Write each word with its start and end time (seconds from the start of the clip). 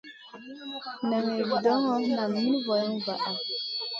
Naŋay 1.09 1.41
vudoŋo, 1.49 1.93
nan 2.15 2.31
min 2.43 2.55
vulaŋ 2.65 2.93
vaʼa. 3.05 3.31